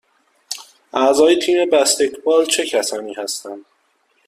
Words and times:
اعضای 0.93 1.39
تیم 1.39 1.69
بسکتبال 1.69 2.45
چه 2.45 2.65
کسانی 2.65 3.13
هستند؟ 3.13 3.65